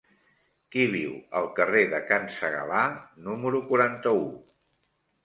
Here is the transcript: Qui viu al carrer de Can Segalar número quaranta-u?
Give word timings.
Qui 0.75 0.85
viu 0.93 1.11
al 1.41 1.49
carrer 1.59 1.83
de 1.91 1.99
Can 2.11 2.25
Segalar 2.37 2.87
número 3.27 3.63
quaranta-u? 3.69 4.25